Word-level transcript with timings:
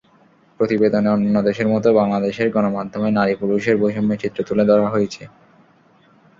প্রতিবেদনে 0.59 1.09
অন্যান্য 1.09 1.37
দেশের 1.47 1.67
মতো 1.73 1.87
বাংলাদেশের 1.99 2.47
গণমাধ্যমে 2.55 3.09
নারী-পুরুষের 3.11 3.75
বৈষম্যের 3.81 4.21
চিত্র 4.23 4.39
তুলে 4.47 4.63
ধরা 4.69 4.87
হয়েছে। 4.89 5.23